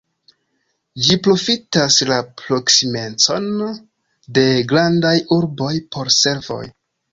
Ĝi 1.07 1.17
profitas 1.27 1.97
la 2.13 2.17
proksimecon 2.43 3.47
de 4.41 4.49
grandaj 4.75 5.15
urboj 5.39 5.73
por 5.95 6.15
servoj. 6.19 6.61